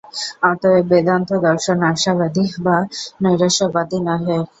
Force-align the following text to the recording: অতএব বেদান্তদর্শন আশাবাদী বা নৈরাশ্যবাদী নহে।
অতএব 0.43 0.83
বেদান্তদর্শন 0.91 1.79
আশাবাদী 1.91 2.45
বা 2.65 2.77
নৈরাশ্যবাদী 3.23 3.97
নহে। 4.07 4.37